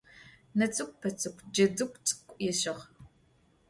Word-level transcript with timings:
Нэ 0.57 0.65
цlыкlу 0.73 0.97
пэ 1.01 1.09
цlыкlу 1.19 1.49
джэдыгу 1.53 2.01
цlыкlу 2.07 2.35
ыщыгъ 2.49 2.81